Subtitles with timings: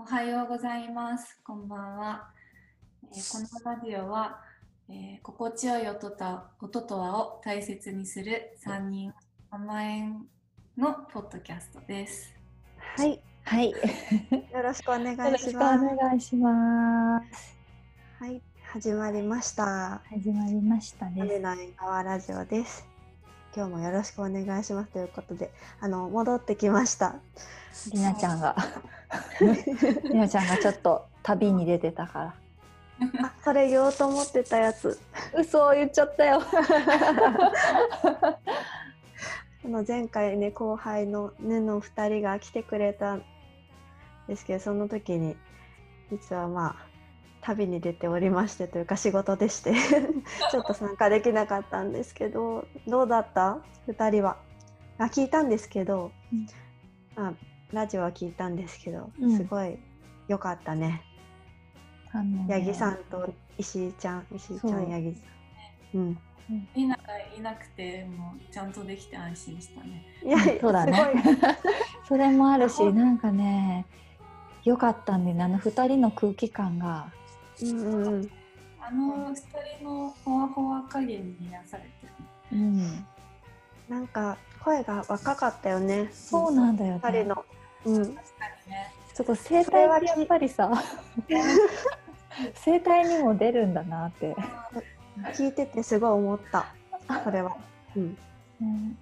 [0.00, 1.38] おはようございます。
[1.44, 2.30] こんばんは。
[3.12, 4.40] えーこのラジオは、
[4.88, 9.12] えー心地よい音と音とはを大切にする3人
[9.50, 10.26] 甘えん
[10.78, 12.34] のポッドキャストです。
[12.96, 13.72] はい、はい。
[14.50, 15.84] よろしくお願よろしくおいします。
[15.84, 17.58] 願いします。
[18.20, 18.42] はい、
[18.72, 20.00] 始まりました。
[20.08, 21.38] 始まりました雨ね。
[21.40, 22.88] の縁側ラジオです。
[23.54, 25.50] 今日もよろしくお願いしますということで、
[25.80, 27.16] あの戻ってきました。
[27.92, 28.54] りなちゃんが。
[30.10, 32.34] りなちゃんがちょっと旅に出てたから。
[33.24, 35.00] あ、それ言おうと思ってたやつ。
[35.36, 36.42] 嘘を言っちゃったよ。
[39.62, 43.24] あの前回ね後輩のねの二人が来てくれたん
[44.28, 45.36] ですけど、その時に
[46.10, 46.89] 実はまあ
[47.42, 49.72] 旅に出ておりましてというか仕事でして
[50.50, 53.58] ちょっと参加できなかったんですけどどうだった
[53.88, 54.38] ？2人は。
[54.98, 56.46] あ聞いたんですけど、うん。
[57.24, 57.32] あ
[57.72, 59.36] ラジオは聞いたんですけど、うん。
[59.36, 59.78] すごい
[60.28, 61.02] 良かったね。
[62.12, 65.26] あのね八木さんと石井ちゃん石井ちゃん八木さ
[65.94, 65.98] ん。
[65.98, 66.18] うん。
[66.76, 66.88] みん。
[66.88, 67.02] なが
[67.36, 70.04] いなくてもうちゃんとできて安心したね。
[70.22, 71.14] いやそうだね。
[72.06, 73.86] それもあるし、なんかね。
[74.64, 77.10] 良かったんでね、あの二人の空気感が。
[77.62, 78.30] うんうんうん
[78.82, 79.34] あの2
[79.78, 82.08] 人のほわほわ加減に癒されてる。
[82.52, 83.06] うん。
[83.88, 87.00] なんか声が若かったよねそうなんだよね。
[87.04, 87.44] 二人の
[87.84, 88.20] うん確か
[88.66, 88.92] にね。
[89.14, 90.70] ちょっと声帯ってやっぱりさ。
[92.64, 94.34] 声帯にも出るんだなって。
[95.34, 96.72] 聞いててすごい思った
[97.24, 97.56] これは、
[97.94, 98.16] うん、
[98.60, 98.96] ね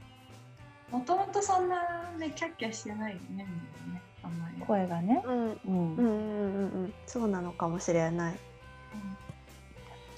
[0.90, 3.46] もともとそんなねキャッキャしてないよねね。
[4.22, 4.60] あんまり。
[4.60, 5.22] 声がね。
[5.24, 8.34] うんうんうんうんうんうんそうなのかもしれない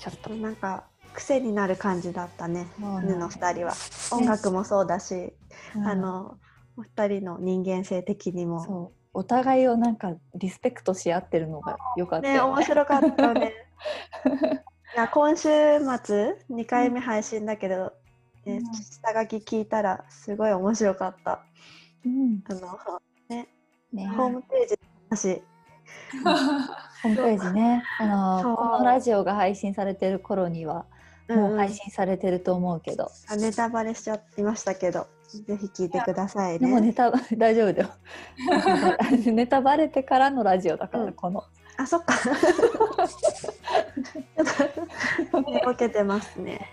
[0.01, 0.31] ちょっと。
[0.31, 0.84] なんか
[1.15, 3.75] 癖になる感じだったね犬の二人は。
[4.11, 5.33] 音楽もそうだし、
[5.77, 5.87] うん。
[5.87, 6.39] あの
[6.77, 8.92] お二人の人間性的にも。
[9.12, 12.37] お互いをなんかリスペクトし合ってるのが良かったね。
[12.37, 13.53] よ面白かったよね。
[14.95, 17.92] いや今週末2回目配信だけど、
[18.47, 18.74] ねうん。
[18.74, 21.45] 下書き聞いたらすごい面白かった。
[22.05, 22.42] うん。
[22.48, 23.48] あのね、
[24.17, 25.42] ホームページの話
[27.02, 27.83] ホームページね。
[27.98, 30.84] あのこのラジオが配信されてる頃には
[31.28, 35.06] もう配信されてると思うけど、あネタバレしちゃいましたけど、
[35.46, 36.58] ぜひ聞いてくださいね。
[36.58, 37.90] でもネタ 大丈夫だよ。
[39.33, 41.12] ネタバレてからのラジオだから、うん。
[41.12, 41.45] この。
[41.77, 42.14] あ、そっか。
[45.46, 46.68] 寝ぼけてますね。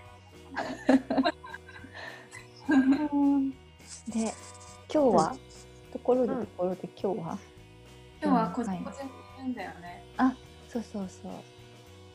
[4.08, 4.32] で
[4.92, 5.36] 今日は、
[5.92, 7.38] ところでうんところで今日は、
[8.22, 10.04] 今日は個人個人にいるんだよね。
[10.68, 11.32] そうそうそう。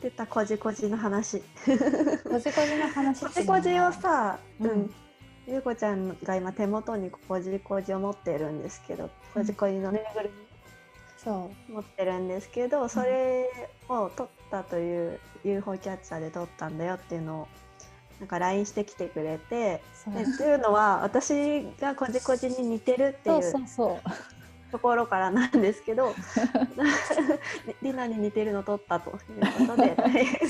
[0.00, 1.40] 出たこじこじの話。
[1.40, 1.44] こ
[2.38, 4.80] じこじの話こじこじをさ、ううん。
[4.82, 4.94] ん。
[5.46, 10.30] ゆうこちゃんが今手元にこじこじを持ってるんですけど、こじこじのぬいぐる
[11.22, 13.50] そうみ持ってるんですけど、それ
[13.88, 17.48] を撮ったという UFO キャッチャーで撮ったんだよっていうのを
[18.20, 24.10] なんか LINE してきてくれて、っていうのは私がこじこじに似てるってそいううそうそう
[24.74, 26.12] ところからなんですけど
[27.80, 29.96] りなに似てるの撮ったということで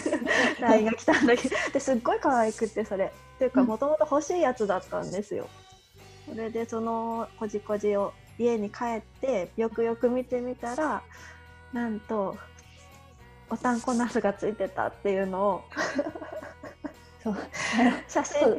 [0.60, 3.04] LINE が来たんだけどですっごい可愛くてそれ。
[3.04, 3.66] っていうかうん。
[3.66, 5.46] もともと欲しいやつだったんですよ。
[6.26, 11.02] それでそのこじこじを家に帰ってよくよく見てみたら
[11.74, 12.38] なんと
[13.50, 15.64] おたんこナスがついてたっていうのを
[17.22, 17.36] そう。
[18.08, 18.58] 写真そう。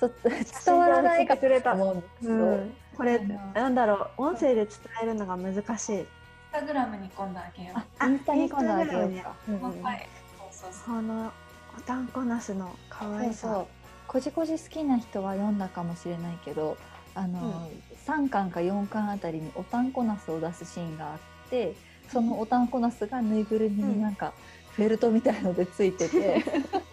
[0.00, 1.94] ちょっと伝わらないかくれたう
[2.32, 3.18] ん、これ
[3.54, 3.86] なんだ。
[3.86, 5.96] ろう音声で伝えるのが難しい。
[5.98, 6.06] インス
[6.52, 7.82] タグラムに今度あげよう。
[7.98, 9.36] あインスタに今度あげようか。
[9.46, 9.82] グラムにうんうん。
[9.82, 10.08] はい。
[10.38, 10.96] そうそうそう。
[10.96, 11.32] この
[11.76, 13.48] おたんこなすの可愛さ。
[13.48, 13.66] そう。
[14.06, 16.76] こじこじ好きな人は読んだかもしれないけど、
[17.14, 17.68] あの、
[18.04, 21.18] 三巻か四巻あたりにおたんこなすを出すシーンがあっ
[21.50, 21.74] て、
[22.08, 24.34] そのおたんこなすがぬいぐるみになんか
[24.76, 26.44] フェルトみたいのでついてて、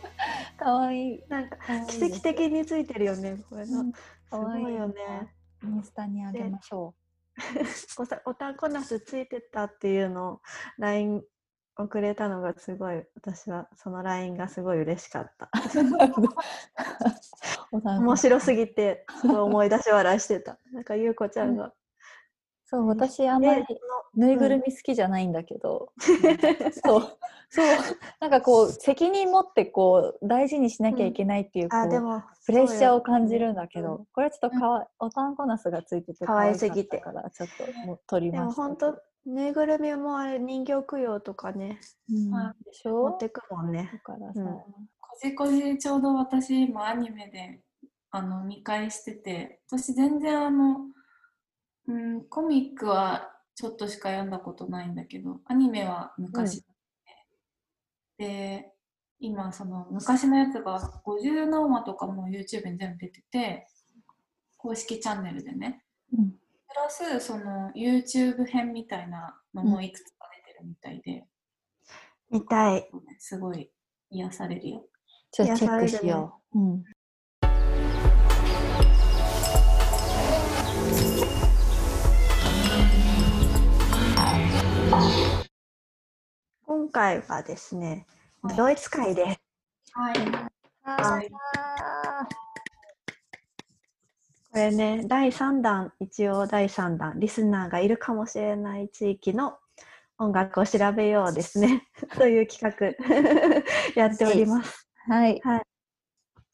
[0.57, 1.23] 可愛い。
[1.27, 1.57] なんか
[1.87, 3.91] 奇跡的についてるよねこれの、うん。
[3.91, 3.99] す
[4.31, 5.27] ごいよね
[5.63, 6.95] インスタにあげましょ
[7.97, 10.41] おさおたんこなすついてたっていうのを
[10.77, 11.23] LINE
[11.77, 15.49] をくれたのがすごい私はその LINE がすごい嬉しかった。
[17.71, 20.59] 面白すぎてすごい思い出し笑いしてた。
[20.73, 21.73] なんかゆうこちゃんが、
[22.71, 23.79] そう、私あんまりで
[24.15, 25.91] ぬいぐるみ好きじゃないんだけど、
[26.85, 27.17] そう、
[27.49, 27.65] そう、
[28.21, 36.99] なんかこう責任持ってこう大事にしなきゃいけないっていう,、こうあでもプレッシャーを感じるるんだけど、これちょっとかわおたんこなすがついてて可愛すぎて。
[36.99, 38.61] からちょっともう取りでました。
[38.61, 41.79] も本当ぬいぐるみもあれ人形供養とかね
[42.09, 42.33] うん。
[42.35, 43.09] あでしょ？
[43.09, 43.89] 持ってくもんね。
[43.93, 44.47] だからさ、うん。
[44.47, 44.63] こ
[45.21, 47.61] じこじちょうど私今アニメで
[48.11, 50.87] あの見返してて私全然あの、
[51.87, 56.63] うん、コミックはちょっとしか読んだことないんだけどアニメは昔、
[58.17, 58.71] で
[59.19, 63.67] 今その昔のやつが50何話とかも YouTube に全部出てて
[64.57, 65.83] 公式チャンネルでね
[66.17, 66.41] うん
[66.71, 66.89] プラ
[67.19, 71.25] スその YouTube 編みたいなのもいくつか出てるみたいで、
[72.29, 72.89] 見たい。
[73.19, 73.69] すごい
[74.09, 74.85] 癒されるよ。
[75.31, 76.59] ちょっとチェックしよう。
[76.59, 76.83] うん。
[86.71, 88.07] 今回はですね
[88.41, 89.41] はい、ドイツ会です。
[89.91, 90.15] はい。
[90.83, 91.29] はい
[94.51, 99.57] これね、第3弾、一応第3弾、リスナーがいるかもしれない地域の
[100.17, 101.89] 音楽を調べようですね。
[102.15, 102.87] という企画
[104.01, 104.87] やっております。
[105.09, 105.41] はい。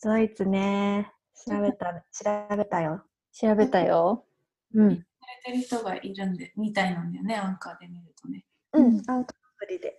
[0.01, 1.13] ドイツね、
[1.47, 3.05] 調べた、調べたよ。
[3.33, 4.25] 調べたよ。
[4.73, 4.95] うん。
[4.95, 5.03] さ
[5.45, 8.47] れてる人がいるんで、みたいなんだよね、アンカーで見るとね。
[8.73, 9.97] うん、アンカーアプリで。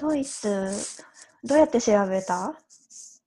[0.00, 0.70] ドイツ、
[1.42, 2.54] どうやって調べた？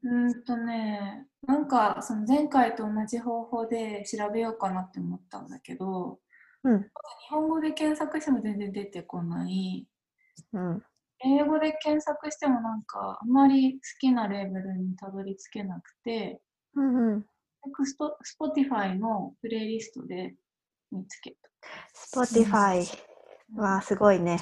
[0.03, 6.19] うーんとね、なんかその前回と同じ方法で調べようかなって思ったんだけど、
[6.63, 6.79] うん。
[6.83, 6.87] 日
[7.29, 9.87] 本語で検索しても全然出てこない。
[10.53, 10.83] うん。
[11.25, 16.39] 英語で検索してもなんかあまり好きなレーベルにたどり着けなくて、
[16.75, 17.25] うんうん。
[17.83, 20.35] スト Spotify のプレイリストで
[20.91, 22.21] 見つけた。
[22.21, 22.85] Spotify
[23.55, 24.39] はすごいね。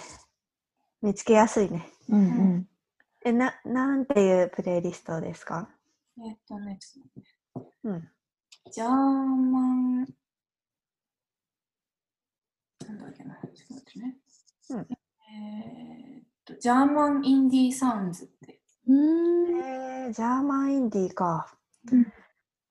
[1.01, 1.87] 見つけやすいね。
[2.09, 2.23] うんう
[2.57, 2.67] ん。
[3.23, 5.69] え、な、なんていうプレイリストですか？
[6.19, 7.05] えっとね、ちょっ
[7.53, 8.09] と待ってうん。
[8.71, 10.05] ジャーマン、なん
[12.97, 14.17] だっけな、ちょっと待ってね。
[14.69, 14.87] うん
[15.37, 18.61] えーっと、ジャーマンインディーサウンズって。
[18.87, 19.59] うん。
[19.61, 21.47] えー、ジャーマンインディーか。
[21.91, 22.05] うん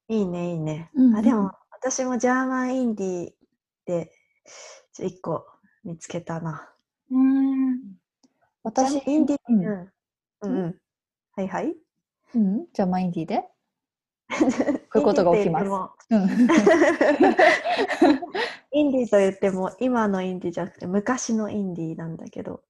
[0.07, 0.91] いいね、いいね。
[0.95, 3.33] うんあ、でも、私もジャーマンインディー
[3.87, 4.13] で、
[5.01, 5.47] 一個
[5.83, 6.71] 見つけたな。
[7.11, 7.44] うーん。
[8.65, 9.41] 私、インディー、
[10.43, 10.75] うんうん。
[11.37, 11.77] はいはい。
[12.35, 12.67] うん。
[12.73, 13.45] じゃあ、マインディで。
[14.91, 15.67] こういうことが起きます
[18.73, 22.63] インディーと言っても、 今のインディーじゃなくて、昔のインディーなんだけど。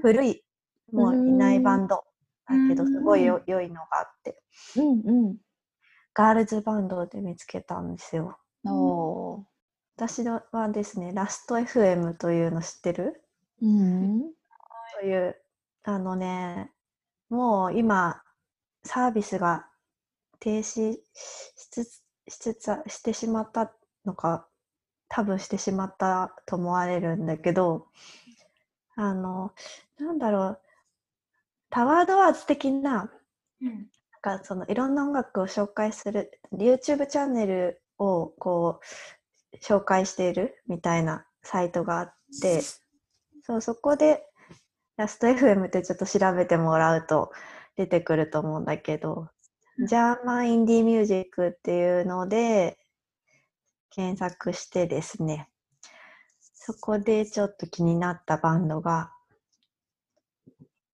[0.00, 0.44] 古い、
[0.92, 2.04] もういないバンド
[2.48, 4.40] だけど、うんすごいよ良いのがあって、
[4.76, 5.36] うんうん。
[6.14, 8.38] ガールズバンドで見つけたんですよ。
[9.96, 13.22] 私のはですね、ラスト FM というの知ってる？
[13.60, 14.32] うん。
[15.02, 15.36] という、
[15.82, 16.70] あのね、
[17.28, 18.22] もう今、
[18.84, 19.66] サービスが
[20.38, 21.00] 停止し
[21.70, 23.72] つつしつつしてしまった
[24.04, 24.46] のか、
[25.08, 27.88] 多分してしまったと思われるんだけど、
[28.94, 29.52] あの、
[29.98, 30.60] なんだろう、
[31.68, 33.10] タワードアーズ的な、
[33.60, 33.90] うん。
[34.22, 38.78] なんかそのいろんな音楽を紹介する YouTube チャンネルをこ
[39.52, 42.62] う紹介しているみたいなサイトがあって
[43.44, 44.24] そうそこで
[45.02, 47.32] ラスト FM ってちょっと調べてもらうと
[47.76, 49.28] 出てくると思うんだけど
[49.78, 49.86] うん。
[49.88, 52.78] ジャーマンインディーミュージックっていうので
[53.90, 55.48] 検索してですね。
[56.54, 59.10] そこでちょっと気になったバンドが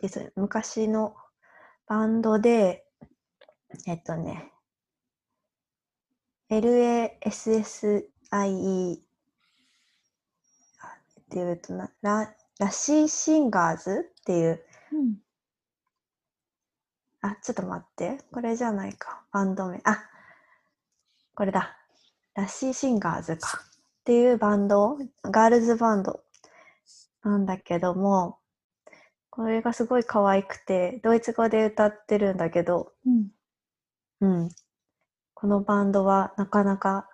[0.01, 0.33] です。
[0.37, 1.15] 昔の
[1.87, 2.87] バンドで
[3.87, 4.55] えっとね、
[6.51, 8.01] LASSIE
[8.97, 9.01] っ
[11.29, 15.17] ていうとな、ララシーシンガーズっていう、うん。
[17.21, 19.81] あ、ちょっと待って、これじゃないか、バンド名。
[19.85, 20.03] あ、
[21.35, 21.77] これだ。
[22.35, 23.61] ラシーシンガーズか。
[24.00, 26.21] っていうバンド、ガールズバンド
[27.23, 28.38] なんだけども、
[29.31, 33.29] これがすごい可愛くて、ドイツ語で歌ってるんだけど、うん。
[34.21, 34.49] うん。
[35.35, 37.09] このバンドはなかなか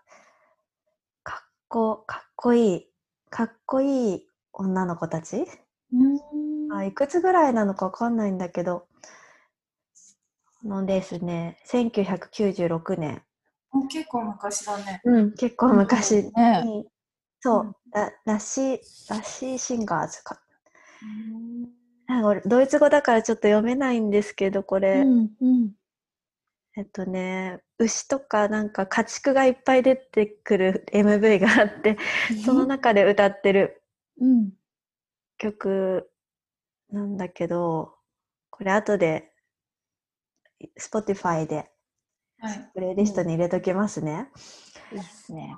[1.23, 2.87] かっこ、かっこいい、
[3.29, 5.45] かっこいい女の子たち、
[5.93, 6.73] うん。
[6.73, 8.87] あいくつぐらいなのかわかんないんだけど、
[10.65, 13.23] あのですね、1996年。
[13.71, 15.01] もう結構昔だね。
[15.05, 16.85] うん、結構昔に、ね
[17.41, 18.81] そうう、ららしい、
[19.11, 20.41] らしいシンガーズか。
[21.03, 21.63] うん。
[22.07, 25.73] なんか俺ドイツ語だからちょっと読めないんですけど、これ、うんうん。
[26.77, 31.99] えっとね、牛とかなんか家畜がいっぱい出てくる MV があって、
[32.45, 33.84] その中で歌ってる
[34.21, 34.53] うん。
[35.39, 36.11] 曲
[36.91, 37.95] なんだけど、
[38.51, 39.33] これ後で
[40.79, 41.71] Spotify で
[42.39, 42.71] はい。
[42.75, 44.29] プレイリストに入れときますね。
[44.93, 45.57] いいですね。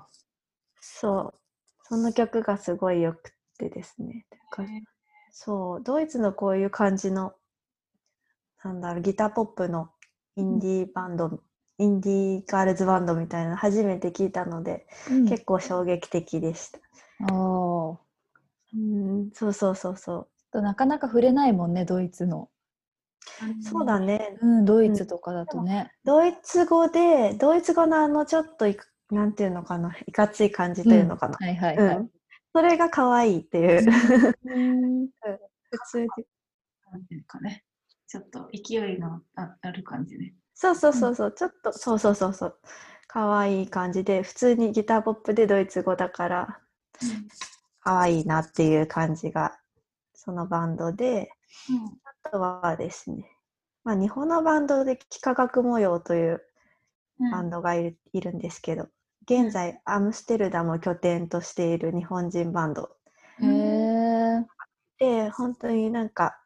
[0.80, 1.34] そう。
[1.82, 4.26] その曲がすごいよくってですね。
[5.32, 7.34] そう、ドイツのこういう感じの、
[8.62, 9.90] なんだろう、ギターポップの
[10.36, 11.40] インディーバンド、
[11.78, 16.78] インディーガールズバンドみたいなの初めて聞いたので、うん結構衝撃的でした。
[16.78, 18.05] ああ。
[18.76, 20.60] うん、そうそうそうそう。
[20.60, 22.50] なかなか触れないもんね、ドイツの。
[23.60, 24.36] そうだね。
[24.40, 25.92] うん、ドイツとかだとね。
[26.04, 31.36] ドイツ語で、ドイツ語のあのちょっといく、なんていうのかな、いかつい感じというのかな。
[31.38, 31.96] はいはいはい。
[31.96, 32.10] うん
[32.56, 33.86] それが可愛いっていう。
[34.46, 35.08] うん
[35.70, 36.06] 普通で。
[36.90, 37.64] なんていうかね。
[38.08, 40.34] ちょっと勢いのあある感じね。
[40.54, 42.58] そうそうそうそう、ちょっと、そうそうそうそう。
[43.08, 46.60] 可愛い感じで、普通にギターポップでドイツ語だから、
[47.86, 49.56] 可愛いなっていう感じが、
[50.12, 51.30] そのバンドで、
[52.24, 53.30] あとはですね、
[53.84, 56.42] まあ、日本のバンドで幾何学模様という
[57.20, 57.30] うん。
[57.30, 58.88] バンドがいる,、いるんですけど、
[59.22, 62.90] 現在アムステルダムを拠点としている日本人バンド。
[64.98, 66.36] で、本当になんか、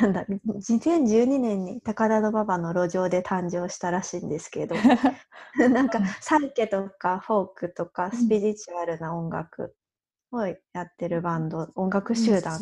[0.00, 4.76] なんだ、2012年に高田馬場の路上で誕生したらしいんですけど、
[5.72, 9.74] なんかサイケとかフォークとかスピリチュアルな音楽
[10.32, 12.60] をやってるバンド、音楽集団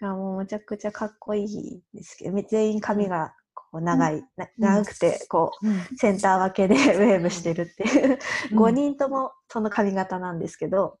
[0.00, 5.76] がもうむちゃくちゃかっこいいんですけど、全員髪がこう長い、な長くてこうん。
[5.76, 8.18] うセンター分けで ウェーブしてるっていう、
[8.52, 8.58] うん。
[8.58, 10.98] 5人ともその髪型なんですけど、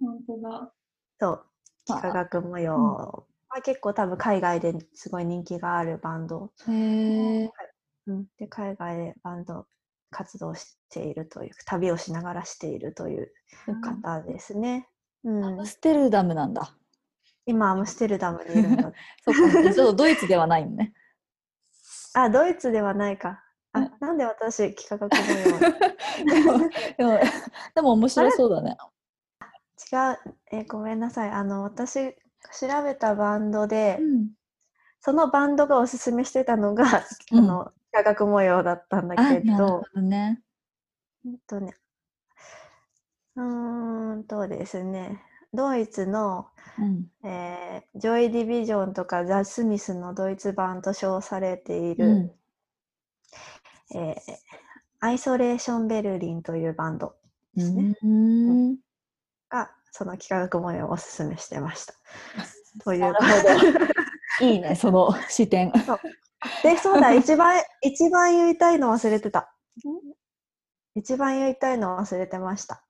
[0.00, 0.72] 本当だ。
[1.20, 1.46] そう、
[1.88, 1.98] まあ。
[1.98, 7.50] 幾何学模様は結構多分海外ですごい人気があるバンド、へえ。
[8.06, 9.66] うん、で海外でバンド
[10.10, 13.32] 活動しているという旅をしながらしているという
[14.02, 14.88] 方ですね。
[15.24, 16.74] うんアムステルダムなんだ。
[17.46, 18.92] 今アムステルダムにいるんだ。
[19.24, 20.92] そっか、ちょっとドイツではないのね。
[22.14, 23.42] あドイツではないか。
[23.72, 25.58] あなんで私幾何学模様
[26.24, 26.58] でも、
[26.96, 27.20] でも
[27.76, 28.76] でも面白そうだね。
[29.92, 32.14] 違う、えごめんなさいあの私
[32.58, 34.30] 調べたバンドで、うん
[35.02, 40.42] そのバンドがおすすめしてたのが、うんあの幾何学模様だったんだあ、けどなるほどね。
[41.24, 41.74] うんとね、
[43.36, 45.20] うーんとですね、
[45.52, 46.46] ドイツの、
[46.78, 47.10] うん。
[47.22, 52.14] えージョイ・ディビジョンとかザ・スミスのドイツ版と称されている、う
[53.96, 53.98] ん。
[53.98, 54.16] えー
[55.02, 57.16] アイソレーション・ベルリンというバンド
[57.54, 58.76] ですね、うん。
[59.48, 61.94] が、その幾何学模様をおすすめしてました。
[62.84, 63.20] というなるほ
[64.40, 64.46] ど。
[64.46, 65.72] いいね、その視点。
[66.62, 69.54] で、そうだ、一番、一番言いたいの忘れてた。
[70.94, 72.84] 一番言いたいの忘れてました。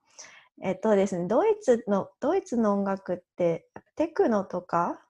[0.62, 5.00] えっとですね、ドイツの、ドイツの音楽って、テクノとか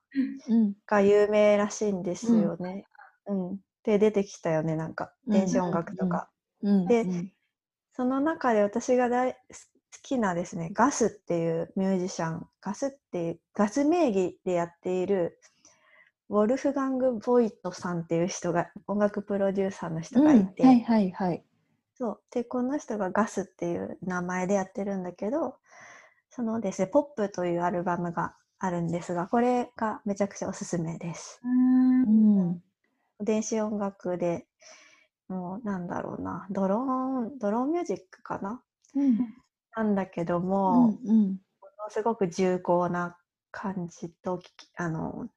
[0.47, 0.73] うん。
[0.85, 2.85] が有名らしいんですよね。
[3.27, 3.59] うん。
[3.83, 6.29] で、出てきたよね、なんか、うん電子音楽とか。
[6.61, 6.87] うん。
[6.87, 7.33] でうん
[7.93, 9.37] その中で私が大好
[10.01, 15.37] きなですね、ガスっていうミュージシャン、ガスっていう、ガス名義でやっている、
[16.31, 21.43] ウォルフガング・ボイトさんっていう人が、音楽プロデューサーの人がいて、はいはいはい。
[21.95, 22.21] そう。
[22.31, 25.57] で、この人がガスっていう名前でやってるんだけど、
[26.29, 31.41] そのですね、ポップというアルバムがあるんですが、これがめちゃくちゃおすすめです。
[31.43, 32.63] うん。
[33.19, 34.47] 電子音楽で、
[35.27, 38.63] もうなんだろうな、ドローン、ドローンミュージックかな？
[38.95, 39.33] うん。
[39.75, 40.99] なんだけどうも、ん。
[41.05, 41.41] うん。
[41.61, 43.17] ものすごく重厚な
[43.51, 45.27] 感じと、きあの、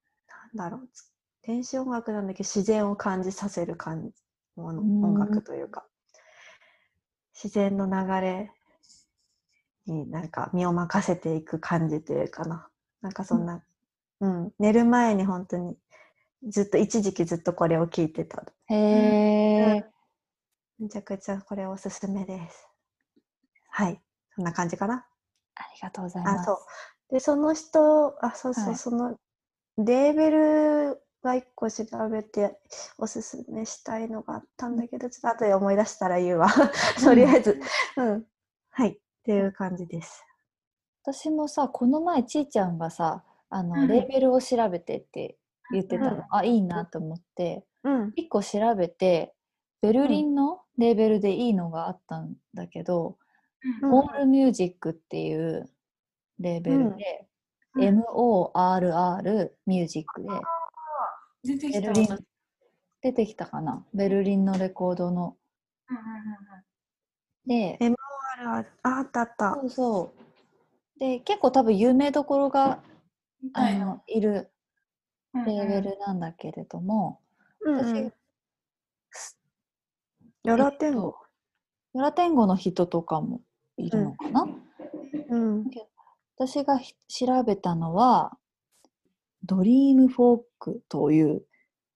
[0.54, 1.10] だろう、つ
[1.42, 4.14] 電子音楽なんだけど、自然を感じさせる感じ、
[4.56, 5.86] ものうん音楽というか、
[7.34, 8.50] 自然の流れ
[9.86, 12.68] になんか身を任せていく感じというかな。
[13.02, 13.62] なんかそんな、
[14.20, 15.76] うん、寝る前に本当に
[16.48, 18.44] ずっと、一時期ずっとこれを聞いてた。
[18.66, 19.84] へえ。
[20.78, 22.68] めちゃくちゃこれおすすめです。
[23.70, 24.00] はい、
[24.34, 25.06] そんな感じかな。
[25.54, 26.40] ありがとうございます。
[26.42, 27.12] あ、そう。
[27.12, 29.18] で、その人、あ、そうそう、はいその、
[29.78, 32.58] レーベルが一個調べて
[32.98, 36.48] おすすめしたいのがあったんだけど、ちょっと後で思い出したら言うわ。
[37.02, 37.60] とりあえず、
[37.96, 38.26] うん。
[38.70, 38.90] はい。
[38.90, 40.24] っていう感じです。
[41.02, 45.38] 私もさ、この前、ちーちゃんがさ、あの、うんレーベルを調べてって
[45.72, 46.16] 言ってたの。
[46.16, 48.12] うんあ、いいなと思って、うん。
[48.16, 49.34] 一個調べて、
[49.80, 53.18] ベルリンのレーベルでいいのがあったんだけど、
[53.82, 55.70] うんモールミュージックっていう
[56.38, 57.26] レーベルで、
[57.76, 60.28] MORR ミュージックで、
[61.42, 62.18] 出てきたベルリン、
[63.02, 63.84] 出てきたかな？
[63.92, 65.36] ベルリンのレコードの。
[67.46, 67.94] で、ある
[68.48, 69.60] あるあ、あったあったそ。
[69.66, 70.14] うそ
[70.96, 71.00] う。
[71.00, 72.82] で、結構多分有名どころが
[73.52, 74.50] あのいる
[75.34, 77.20] レーベルなんだけれども、
[77.60, 78.12] 私、うんうん。
[80.44, 81.16] ヨラテンゴ。
[81.94, 83.40] ヨラテンゴの人とかも
[83.76, 84.48] いるのかな、
[85.28, 85.64] うん。
[86.36, 88.36] 私がひ調べたのは、
[89.44, 91.42] ドリームフォークという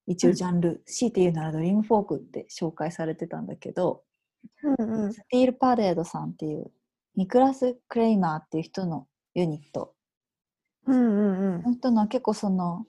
[0.08, 4.02] 一応ジャンル、強いて言うならドリームフォークって紹介されてたんだけど、
[4.62, 5.12] うんうん。
[5.12, 6.72] スティール・パレードさんっていう
[7.14, 9.94] ニクラス・クレイマーっていう人のユニット。
[10.86, 11.62] うんうんうん。
[11.62, 12.86] の人のは結構その、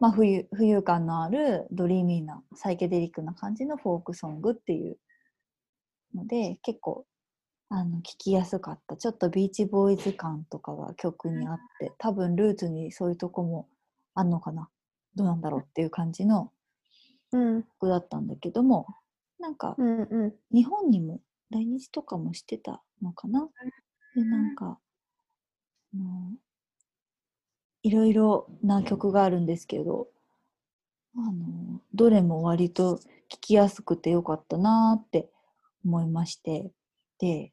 [0.00, 4.96] まあ、浮遊感のあるドリーミーなサイケデリックな感じのフォークソングっていう
[6.14, 7.04] ので結構
[7.74, 8.98] あの聴きやすかった。
[8.98, 13.66] ちょっとビーチボーイズ感とかが曲にあって多分ルーツにそういうとこも
[14.14, 14.68] あんのかな。
[15.14, 16.52] どうなんだろうっていう感じの
[17.32, 17.62] うん。
[17.62, 18.86] 曲だったんだけども
[19.38, 20.34] なんかうんうん。
[20.54, 23.48] 日本にも来日とかもしてたのかな？
[24.14, 24.78] でなんか
[25.94, 26.30] あの
[27.82, 30.08] いろいろな曲があるんですけど
[31.16, 32.98] あのどれも割と
[33.30, 35.30] 聴きやすくてよかったなーって
[35.86, 36.70] 思いまして
[37.18, 37.52] ではい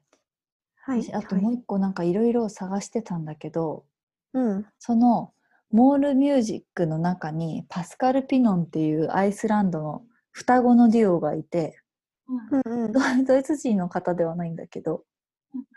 [0.90, 3.84] 私あともう一個なんかいろいろ探してたんだけど
[4.32, 4.66] うん。
[4.78, 5.32] その
[5.70, 11.80] モールミュージックの中にパスカル・ピノンっていうアイスランドの双子のデュオがいて
[12.28, 12.84] うん。
[12.84, 15.04] う んドドイツ人の方ではないんだけど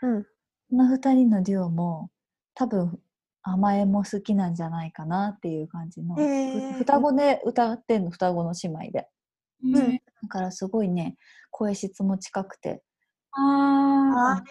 [0.02, 0.24] うん。
[0.24, 0.28] こ
[0.72, 2.10] の2人のデュオも
[2.54, 3.00] 多分
[3.42, 9.08] 甘えも好きなんじゃないかなっていう感じの、へーふ双子で歌ってんの双子の姉妹で。
[9.62, 10.00] うんうん。
[10.22, 11.16] だからすごいね
[11.50, 12.82] 声質も近くて
[13.36, 14.44] ああ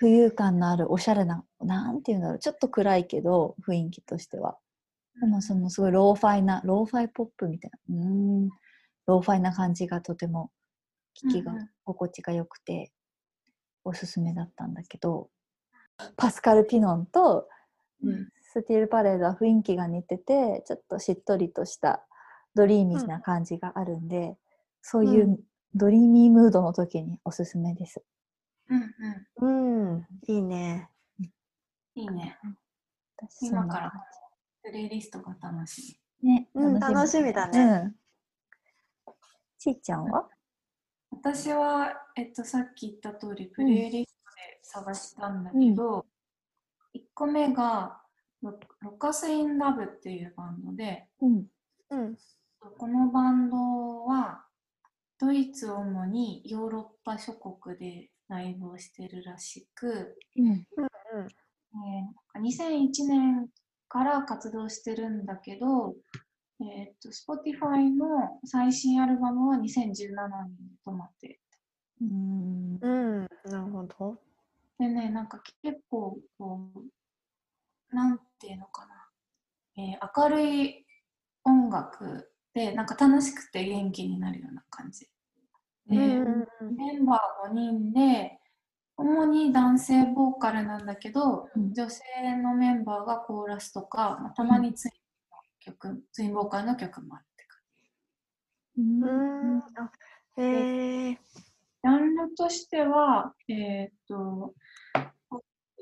[0.00, 4.58] 浮遊感のあるおしゃれななんていうんだろうちょっと暗いけど雰囲気としては。
[5.20, 7.96] でもそのすごいローファイなローファイポップみたいな。
[8.02, 8.50] うーん。
[9.06, 10.50] ローファイな感じがとても
[11.16, 11.54] 聞きが
[11.84, 12.92] 心地が良くて
[13.84, 15.30] おすすめだったんだけど。
[16.16, 17.48] パスカル・ピノンと
[18.02, 18.28] うん。
[18.42, 22.06] スティールパレードは雰囲気が似ててちょっとしっとりとした
[22.54, 24.36] ドリーミーな感じがあるんで、
[24.82, 25.38] そういううん。
[25.74, 28.02] ドリーミームードの時におすすめです。
[28.68, 28.94] うん
[29.40, 30.88] うんうんいいね
[31.94, 32.38] いいね。
[33.16, 33.92] 私今から
[34.62, 37.96] プレイリストが楽しじね、うん楽しみだねうん。
[39.58, 40.28] ちーちゃんは？
[41.12, 41.18] み。
[41.18, 46.06] 私は、えっと、さっき言った通り、プレイリストで探したんだけど、
[46.94, 48.00] 1個目が
[48.42, 51.46] ロ、ロカス・イン・ラブっていうバンドで、うん。
[51.90, 52.16] うん
[52.76, 53.56] このバンド
[54.04, 54.44] は、
[55.18, 60.46] ドイツを主にヨーロッパ諸国でライブをしてるらしく、うん。
[60.46, 63.48] うんえー2001年
[63.88, 65.96] から活動してるんだけど、
[66.60, 71.40] えー、と Spotify の最新アルバムは2017年に止まってる。
[72.02, 72.78] うん。
[72.80, 74.20] うんなるほど
[74.78, 79.08] でね、なんか結構こう、なんていうのかな、
[79.76, 80.86] えー明るい
[81.44, 85.08] 音楽で、なんか楽しくて元気になるような感じ。
[85.88, 88.38] でうんうんメンバー5人で、
[88.96, 92.02] 主に男性ボーカルなんだけど、うん女性
[92.42, 94.94] のメンバーがコーラスとか、まあたまにツイン
[95.30, 97.58] の曲、ツインボーカルの曲もあるって感
[98.78, 99.90] うんあ
[100.36, 101.42] へえじ。
[101.82, 104.54] ジャンルとしては、えっ、と、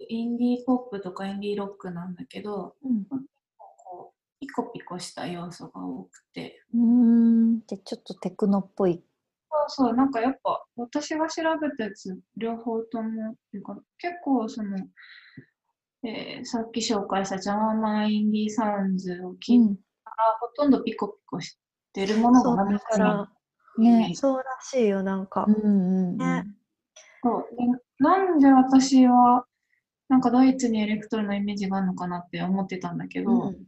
[0.09, 3.05] インディーポップとかインディーロックなんだけど、うん。
[3.07, 7.61] こうピコピコした要素が多くて、うん。
[7.67, 9.03] じゃあちょっとテクノっぽい。
[9.69, 14.77] そうそう、なんかやっぱ私が調べたやつ両方ともっていうか結構その、
[16.05, 21.59] えーさっき紹介したジャーマンインディーサウンズを聞いたら、ほとんどピコピコし
[21.93, 23.29] てるものがだから
[23.79, 25.47] ねそうらしいよなんか。
[25.47, 26.19] うんうんうん。
[26.19, 26.45] ね。
[27.23, 27.47] そう。
[27.57, 27.65] で
[27.99, 29.45] なんで私は
[30.09, 33.53] なんかドイツにエレクトロのイメージがあるのかなって思ってたんだけど、うん。
[33.53, 33.59] 例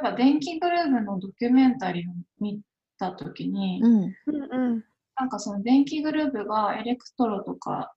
[0.00, 2.60] えば電気グルーヴのドキュメンタリーを見
[2.98, 4.02] たときに、うん。
[4.02, 4.84] うんうん
[5.18, 7.94] なんかその電気グルーヴがエレクトロとか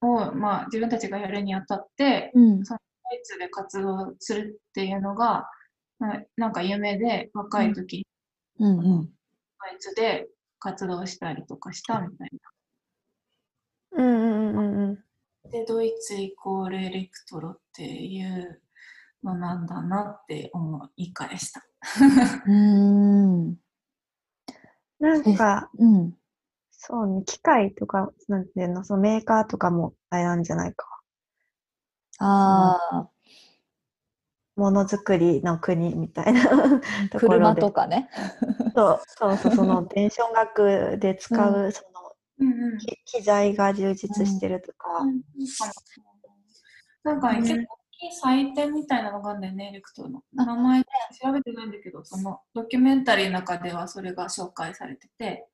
[0.00, 2.62] を、まあ、自分たちがやるにあたって、うん。
[2.62, 5.48] ドイツで活動するっていうのが、
[5.98, 8.06] まあなんか夢で若い時に
[8.60, 8.82] うんうん。
[8.82, 9.06] ド
[9.74, 12.30] イツで活動したりとかしたみたい
[13.92, 15.50] うんうんうんうんな。
[15.50, 18.60] で、ドイツイコールエレクトロっていう
[19.24, 21.64] のなんだなって思い返した。
[22.46, 23.56] うん。
[25.00, 26.14] なんかうん。
[26.78, 30.86] そうね機械とかなんていうのそのメーカーとかもあれなんじゃないか
[32.20, 33.08] ああ、
[34.56, 36.42] ものづくりの国みたいな
[37.10, 38.08] ところ車でとかね。
[38.74, 41.98] そうそうそうその電子音楽で使う、その
[42.40, 42.78] うんうん。
[42.78, 45.72] き機材が充実してるとか、うんいいかも
[47.04, 50.22] なんか結構大きい祭典みたいなのがあるんだよね、エレクトロの。
[50.32, 55.48] 名前調べてないんだけど、そのドキュメンタリーの中ではそれが紹介されてて、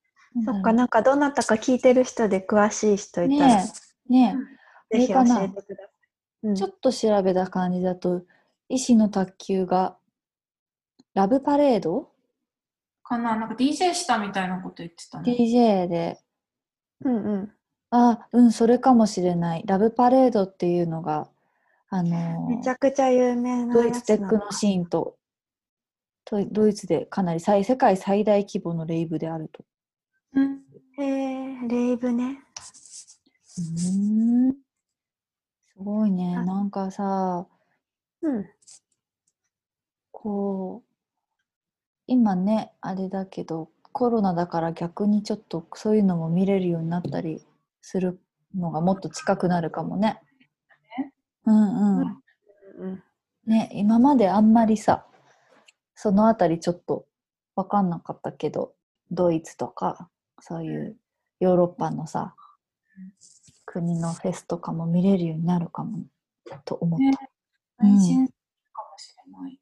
[0.44, 3.64] そっかなんかどなたか聞いてる人で詳しい人いたら、ね
[4.10, 4.36] え、ね
[4.92, 5.48] え、ぜひ教えてください。
[6.42, 8.22] うんちょっと調べた感じだと、
[8.68, 9.96] 医師の卓球が、
[11.14, 12.10] ラブパレード？
[13.02, 15.32] かな、なんか DJ したみたいなこと言ってたね。
[15.32, 16.18] ?DJ で、
[17.02, 17.52] うんうん
[17.90, 19.62] あ、うん、それかもしれない。
[19.66, 21.28] ラブパレードっていうのが
[21.88, 25.16] あのめちゃくちゃ有名なドイツテックのシーンと
[26.24, 29.64] とドイツでかなり最世界最大規模のレイブであると。
[30.34, 30.62] うん
[30.98, 32.38] へえレイブね。
[33.58, 33.60] う
[34.50, 34.64] ん
[35.76, 36.36] すごいね。
[36.36, 37.46] あなんかさ、
[38.22, 38.46] うん。
[40.12, 40.90] こう、
[42.06, 47.44] 今ね、あれだけど、コロナだから逆にちょっとそういうのも見れるようになったり
[47.80, 48.20] する
[48.54, 50.20] のがもっと近くなるかもね。
[51.46, 52.22] うんうん。
[52.78, 53.02] うん
[53.46, 55.04] ね、今まであんまりさ、
[55.94, 57.04] そのあたりちょっと
[57.56, 58.74] 分かんなかったけど、
[59.10, 60.08] ドイツとか、
[60.46, 60.96] そういう
[61.40, 62.34] ヨーロッパのさ、
[63.64, 66.00] 国のフェスとかも見れるようになるかも
[66.66, 67.20] と思っねた。
[67.82, 68.32] うん配信か
[68.92, 69.58] もしれない。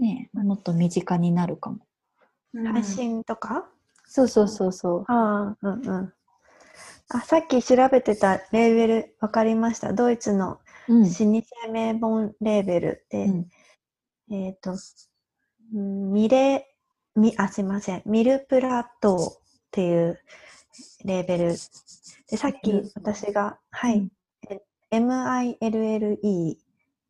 [0.00, 1.86] ねもっと身近になるかも。
[2.52, 3.68] うん配信とか？
[4.06, 5.04] そうそうそうそう。
[5.06, 6.12] ああ、うんうん。
[7.10, 9.92] あ、さっき調べてたレーベル分かりました。
[9.92, 11.02] ドイツのうん。
[11.04, 13.48] 老舗名本レーベルで、うん
[14.30, 14.74] えっ、と、
[15.74, 16.74] うんミレ、
[17.14, 18.02] ミ、あ、すいません。
[18.04, 20.18] ミルプラットーっていう
[21.04, 21.54] レーベル。
[22.30, 23.92] で、さっき私が、はうん。
[23.92, 24.10] い、
[24.48, 26.56] え MILLE、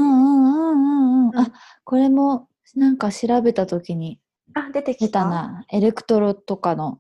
[1.36, 1.52] あ、
[1.84, 4.20] これもなんか調べたときに
[4.54, 5.24] あ、出て出きた。
[5.24, 5.66] たな。
[5.70, 7.00] エレクトロとかの。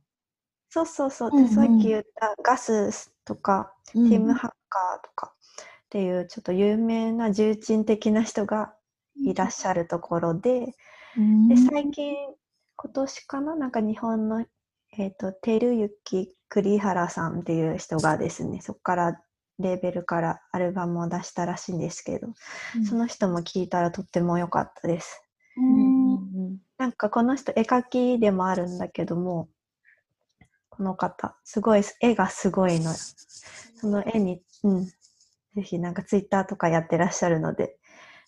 [0.70, 1.32] そうそうそう。
[1.32, 1.50] で、うんうん。
[1.50, 4.10] さっき言ったガスとか、うん。
[4.10, 5.34] ティム・ハッカーとか
[5.86, 8.74] っていうちょっと有名な重鎮的な人が
[9.26, 10.74] いらっしゃるところで、
[11.18, 11.48] うん。
[11.48, 12.16] で最近
[12.76, 13.56] 今年かな？
[13.56, 14.46] なんか日本の、
[14.98, 19.22] えー、と照之栗原さんっていう人がですねそこから
[19.60, 22.28] レーベルからアルバムを出したらしいんですけど、
[22.88, 25.22] その人も聞いたらとっても良かったです。
[25.58, 25.66] うん。
[25.66, 29.50] うんうんなんかこの人絵描きでもあるんだけども
[30.70, 34.94] この方すごい絵がすごいのその絵に、うん、ぜ
[35.64, 37.77] ひなんかツイッターとかやってらっしゃるので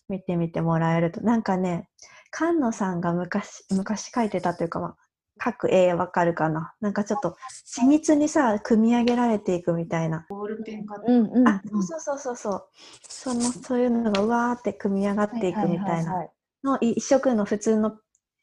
[0.09, 1.21] 見てみてもらえると。
[1.21, 1.89] なんかね
[2.31, 4.95] 菅野さんが昔昔描いてたというか、ま
[5.39, 6.73] あ、描く絵わかるかな。
[6.81, 7.35] なんかちょっと
[7.79, 11.37] 緻密にさ組み上げられていくみたいな、ボールペンがうんうん。
[11.39, 11.47] うん。
[11.47, 12.67] あそうそうそうそう。
[13.07, 16.13] そのそういうのがうわーって組み上がっていくみたいな。
[16.13, 16.29] はい
[16.63, 17.97] のい一色の普通の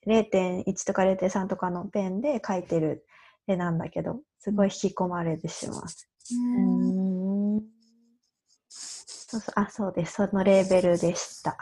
[0.07, 3.05] 0.1とか0.3とかのペンで描いてる
[3.47, 5.85] 絵なんだけどすごい引き込まれてしまう。
[6.57, 7.16] うん
[9.29, 10.15] そうそうあそうです。
[10.15, 11.57] そのレーベルでした。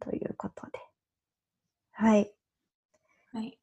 [0.00, 0.72] ということで。
[1.92, 2.32] はい。
[3.32, 3.58] はい。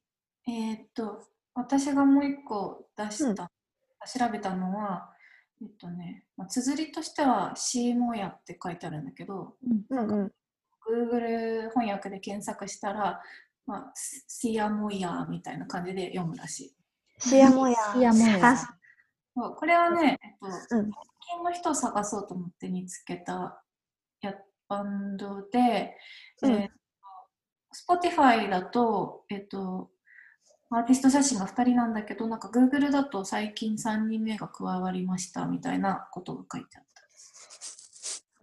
[0.47, 3.51] えーっと、私がもう一個出した、
[4.07, 5.13] 調べたのは、
[5.61, 9.55] えっとね、まあ、綴りとしては、シーモヤって書いてあるんだけど、
[9.89, 10.31] うんうん
[10.89, 13.21] Google 翻訳で検索したら、
[13.67, 16.75] まあ、シアモヤみたいな感じで読むらしい。
[17.19, 17.75] シアモヤ。
[17.93, 18.53] シアモヤ。
[18.53, 18.80] あ
[19.35, 20.83] そうこれはね、えっと、うん。
[20.83, 20.93] 最
[21.35, 23.63] 近の人を探そうと思って見つけた
[24.21, 24.35] や
[24.67, 25.97] バンドで、
[26.41, 26.51] うん。
[26.53, 26.81] えっと
[27.73, 29.89] Spotify だと、えっと、
[30.69, 36.83] アーティスト写真が2人なんだけど、なんか Google だと最近3人目が加わりましたみたいなことが書いてあっ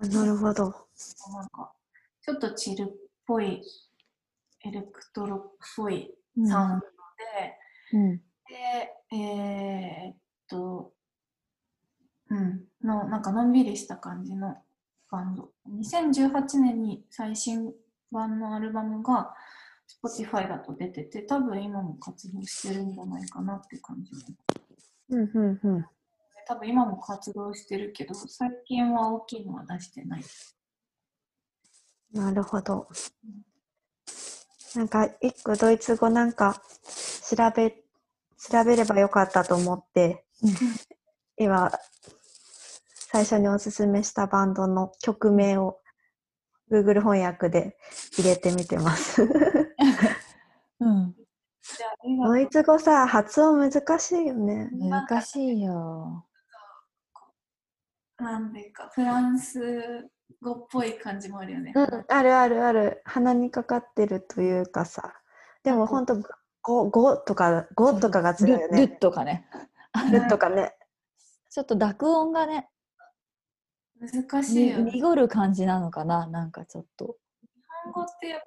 [0.01, 0.09] た。
[0.09, 0.64] なるほど。
[0.64, 1.72] なんか、
[2.22, 2.87] ちょっとチルっ
[3.27, 3.62] ぽい、
[4.64, 6.48] エレクトロっぽいうん。
[6.48, 6.88] サウンドで、
[7.92, 8.16] うん。
[8.16, 8.24] で、
[9.12, 10.16] えーっ
[10.48, 10.92] と、
[12.30, 14.56] うん、の、なんかのんびりした感じの
[15.11, 15.50] バンド。
[15.70, 17.72] 2018年に最新
[18.11, 19.34] 版のアルバムが
[20.04, 24.34] Spotify だと出てて、多分今も活動してるんじゃないかなって感じで。
[25.11, 25.87] うんうんうん
[26.46, 30.22] 多分今も活動してるけど、最近は大きいのは出してない。
[32.11, 32.88] なるほど
[34.74, 36.62] なんか一個ドイツ語なんか
[37.28, 37.84] 調べ
[38.38, 40.24] 調べればよかったと思って、
[41.37, 41.70] 今、
[43.11, 45.81] 最初におすすめしたバンドの曲名を
[46.70, 47.77] Google 翻訳で
[48.18, 49.22] 入れてみてます
[50.81, 51.14] うん。
[52.24, 54.70] ドイツ語さ、発音難しいよね。
[54.72, 56.27] 難しいよ。
[58.18, 60.09] なんていうか、フランス
[60.40, 61.72] 語っぽい感じもあるよね。
[61.74, 63.03] うん、あるあるある。
[63.05, 65.14] 鼻にかかってるというかさ。
[65.62, 66.16] でも本当
[66.90, 68.87] 五とか五とかがついよね。
[68.87, 69.46] ルとかね。
[70.12, 70.74] ルとかね。
[71.50, 72.68] ちょっと濁音がね
[73.98, 76.26] 難しいよ、ね、濁る感じなのかな？
[76.26, 77.16] なんかちょっと。
[77.40, 77.48] 日
[77.85, 78.40] 本語ってやっ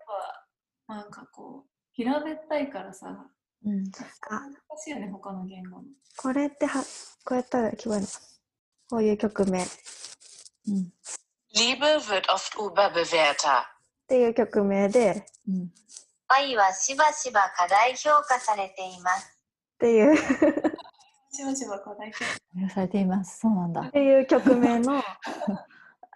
[0.87, 3.27] ぱなんかこう平べったいからさ、
[3.65, 3.91] うん、難
[4.77, 5.83] しいよね他の言語の。
[6.17, 6.81] これっては
[7.25, 8.05] こうやったら聞こえる？
[8.89, 9.63] こういう曲名。
[10.67, 10.93] うん
[11.53, 13.63] Liebe wird oft überbewertet.
[14.03, 15.73] っていう曲名で、うん、
[16.31, 19.37] 愛はしばしば過大評価されています。
[19.75, 20.15] っていう
[21.33, 23.39] しばしば課題許されています。
[23.39, 23.91] そうなんだっ。
[23.91, 25.01] ていう曲名の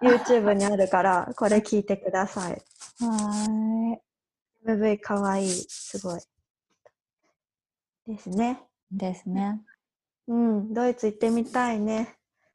[0.04, 2.62] YouTube にあるから、これ聞いてください。
[3.00, 3.48] は
[4.68, 5.50] MV かわいい。
[5.50, 6.20] すごい。
[8.08, 8.62] ですね。
[8.92, 9.62] ですね。
[10.28, 11.96] うん、ドイツ行ってみたいね。
[11.96, 12.06] 行っ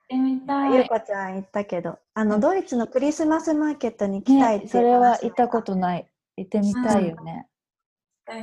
[0.08, 0.74] てみたい。
[0.74, 6.10] ゆうこちゃん行ったけど、あの、ドイツのクリスマスマーケットに行きたいってね、いうそれは話行ったことない。
[6.36, 7.46] 行ってみたいよね。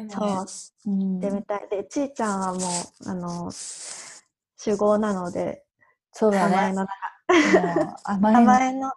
[0.10, 0.46] そう、行
[0.86, 1.68] うんってみたい。
[1.70, 5.64] で、ちーちゃんはもう、あの、酒豪なので、
[6.12, 6.56] そうだね。
[6.58, 6.88] 甘えのも
[7.84, 8.92] う甘いの甘えの、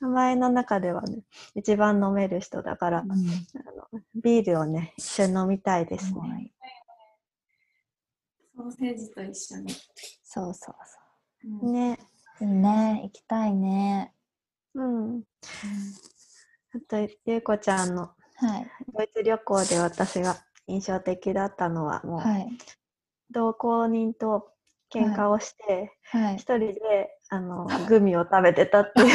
[0.00, 1.20] 甘えの中ではね、
[1.54, 6.20] 一番飲める人だから、うんあのビールをね、一緒に飲みたいですね。
[6.20, 6.52] はい
[8.56, 9.74] ソーセージと一緒に。
[10.24, 11.98] そうそううんね。
[12.38, 12.48] そう。
[12.48, 14.14] でもね、行きたいね。
[14.74, 15.22] うん。
[16.74, 16.96] あと、
[17.26, 18.66] ゆうこちゃんのはい。
[18.94, 22.48] ドイツ旅行で私が印象的だったのは、もう、はい。
[23.30, 24.48] 同行人と
[24.92, 26.36] 喧嘩をして、はい。
[26.36, 26.56] 一。
[26.56, 29.10] 人で、あの、グミを食べてたっていう。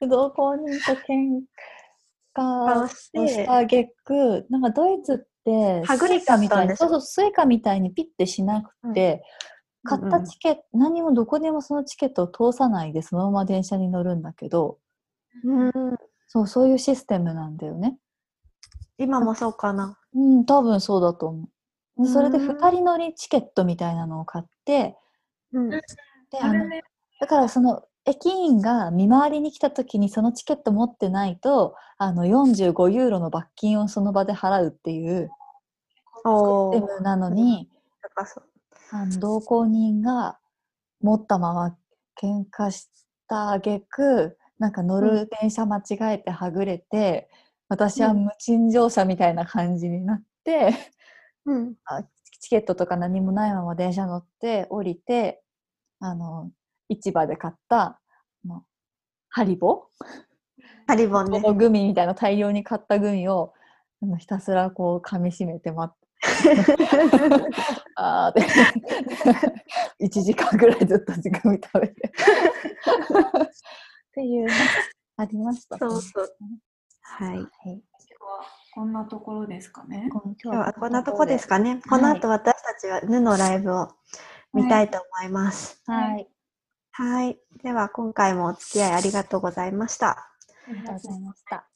[0.08, 1.42] 同行人と喧
[2.34, 9.24] 嘩ををした挙句、なんかドイツって、はぐれたんでしょそうそう、スイカみたいにピッてしなくて、
[9.84, 10.24] 買ったうんうん。
[10.24, 14.78] チケット、何もどこでもそのチケットを通さないで、そのまま電車に乗るんだけど、
[15.44, 15.72] うん、
[16.34, 17.96] そう、そういうシステムなんだよね。
[18.98, 19.98] 今もそうかな。
[20.14, 21.48] うん、多分そうだと思
[21.96, 22.04] う。
[22.04, 24.96] でそれでうん2人乗りチケットみたいなのを買って、
[25.52, 25.70] うん。
[25.70, 25.80] で
[26.40, 26.64] あの
[27.20, 37.68] だからその駅員が見回りに来た時にそのチケット持ってないとあの45ユーロの罰金をその場で払うっていうシステムなのに、
[38.02, 38.44] 高そう。
[38.90, 40.38] あの同行人が
[41.00, 41.76] 持ったまま
[42.20, 42.88] 喧嘩し
[43.28, 47.28] た挙句なんか乗る電車間違えてはぐれて、
[47.68, 50.70] 私は無賃乗車みたいな感じになって、
[51.44, 51.74] うん。
[52.40, 55.42] チケットとか何もないまま電車乗って降りて
[56.00, 56.50] あの
[56.88, 58.00] 市場で買った
[59.28, 59.84] ハリボ
[60.86, 61.42] ハリボンね。
[61.42, 63.52] このグミみたいな大量に買ったグミを
[64.02, 66.04] あのひたすらこう噛みしめて待って。
[67.96, 68.46] あーで
[70.06, 72.12] 1 時間ぐらいずっとグミ食べて
[74.14, 74.52] っていうね
[75.16, 76.36] ありましたねそうそう。
[77.02, 77.36] はい。
[77.36, 80.08] はい今日はこんなところですかね。
[80.10, 81.70] 今今日はこんなとこですかね。
[81.70, 83.88] はいこの後私たちはヌのライブを
[84.52, 85.82] 見たいと思います。
[85.86, 86.28] はい
[86.92, 87.38] はい。
[87.62, 90.10] では今回もお付き合いありがとうございました。
[90.10, 90.28] あ
[90.68, 91.66] りがとうございました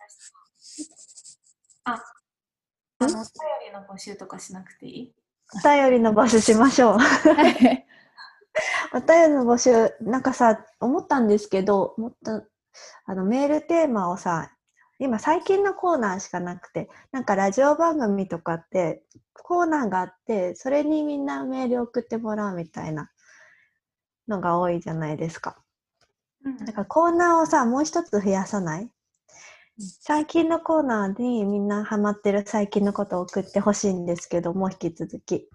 [1.85, 2.03] あ、
[3.01, 3.23] あの、お便
[3.67, 5.15] りの募集とかしなくていい？
[5.65, 6.99] お便りの募集しましょう。
[8.91, 12.43] はいお便りの募集、なんかさ、思ったんですけど、もっと、
[13.07, 14.51] あの、メールテーマをさ、
[14.99, 23.11] 今最近のコーナーしかなくて、なんかラジオ番組とかって、コーナーがあって、それにみんなメール送ってもらうみたいな
[24.27, 25.63] のが多いじゃないですか。
[26.45, 28.91] うんなんかコーナーをさ、もう一つ増やさない？
[30.01, 35.49] 最近のコーナーにみんなハマってる最近のことを送ってほしいんですけども、引き続き。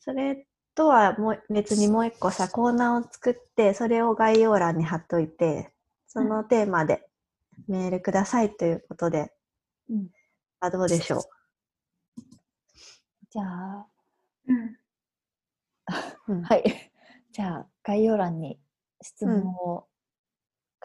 [0.00, 5.72] それとはもう別にもう一個さ、コーナーを作って、それを概要欄に貼っといて、
[6.06, 7.08] そのテーマで
[7.66, 9.32] メールくださいということで、
[9.90, 10.08] うん。
[10.60, 11.22] あどうでしょ
[13.30, 13.86] じゃあ。
[16.28, 16.42] うん。
[16.44, 16.92] はい。
[17.32, 18.60] じゃあ、概要欄に
[19.02, 19.88] 質問を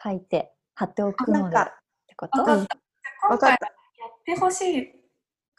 [0.01, 1.63] 書いて貼っておくので、っ
[2.07, 2.41] てこと？
[2.41, 2.77] わかった。
[3.29, 3.59] 今回やっ
[4.25, 4.93] てほしい、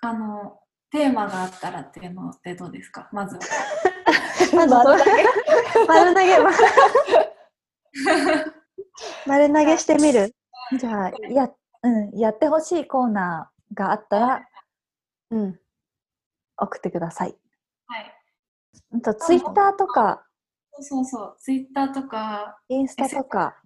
[0.00, 0.58] あの、
[0.90, 3.08] テーマがあったらっていうのってどうですか？
[3.12, 3.40] まずは。
[4.54, 6.38] まず丸投丸投げ、
[9.26, 10.34] 丸投げしてみる？
[10.78, 11.50] じゃあ、や、
[11.82, 14.48] うん、やってほしいコーナーがあったら
[15.30, 15.58] うん。
[16.58, 17.34] 送ってください。
[17.86, 18.14] はい。
[18.94, 20.22] あと、ツイッターとか、
[20.72, 21.36] そうそうそう。
[21.40, 23.56] ツイッターとか、インスタとか、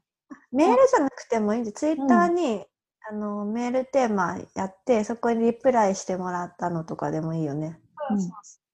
[0.52, 2.64] メールじゃなくてもいいんで、ツイッターに、
[3.08, 7.78] あのメールテーマやって、そこにリプライしてもらったのとかでもいいよね。
[8.10, 8.65] うんそうそあ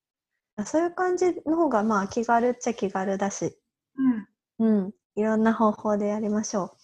[0.64, 3.56] そういう感じの方が、まあ、気軽っちゃ気軽だし、う。
[4.60, 4.82] うん。
[4.82, 4.92] うん。
[5.16, 6.76] いろんな方法でやりましょ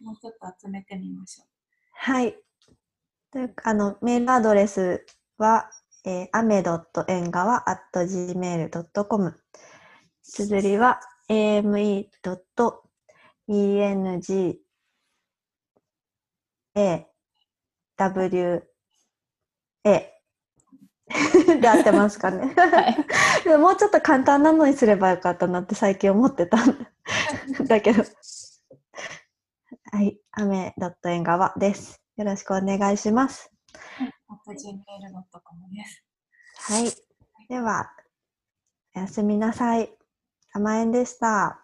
[0.00, 0.04] う。
[0.04, 1.46] もうちょっと集めてみましょう。
[1.92, 2.36] はい。
[3.32, 5.06] というかあの、メールアドレス
[5.38, 5.70] は、
[6.04, 9.34] えー、アメドットエンガワ at gmail.com。
[10.22, 12.10] 綴りは、ame.enga
[19.84, 20.19] wa
[21.60, 22.54] で合ってますかね。
[22.56, 23.06] はい。
[23.44, 26.86] でももうちょっと簡単なのにすればよかったなって最近思ってたん
[27.66, 28.04] だけど。
[29.92, 32.00] はい、アメドットエンガワです。
[32.16, 33.50] よろしくお願いします。
[36.56, 36.92] はい。
[37.48, 37.90] では、
[38.94, 39.92] おやすみなさい。
[40.52, 41.60] 甘えんでした。